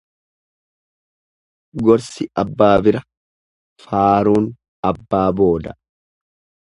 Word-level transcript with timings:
Gorsi 1.85 2.23
abbaa 2.43 2.79
bira, 2.87 3.03
faaruun 3.85 4.51
abbaa 4.93 5.25
booda. 5.41 5.77